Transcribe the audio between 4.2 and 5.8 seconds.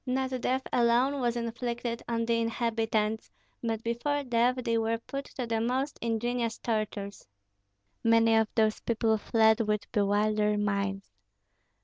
death they were put to the